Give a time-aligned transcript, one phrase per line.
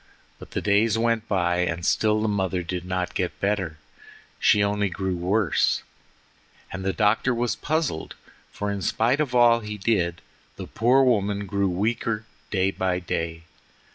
[0.39, 3.77] But the days went by and still the mother did not get better;
[4.39, 5.83] she only grew worse,
[6.73, 8.15] and the doctor was puzzled,
[8.51, 10.23] for in spite of all he did
[10.55, 13.43] the poor woman grew weaker day by day.